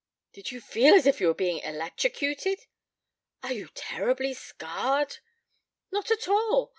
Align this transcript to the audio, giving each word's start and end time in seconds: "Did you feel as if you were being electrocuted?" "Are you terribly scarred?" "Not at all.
"Did 0.33 0.49
you 0.51 0.59
feel 0.61 0.95
as 0.95 1.05
if 1.05 1.21
you 1.21 1.27
were 1.27 1.35
being 1.35 1.59
electrocuted?" 1.59 2.65
"Are 3.43 3.53
you 3.53 3.69
terribly 3.75 4.33
scarred?" 4.33 5.17
"Not 5.91 6.09
at 6.09 6.27
all. 6.27 6.69